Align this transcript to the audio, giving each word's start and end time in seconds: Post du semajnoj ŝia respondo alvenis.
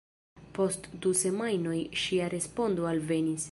Post 0.57 0.87
du 1.03 1.11
semajnoj 1.19 1.77
ŝia 2.05 2.33
respondo 2.37 2.91
alvenis. 2.95 3.49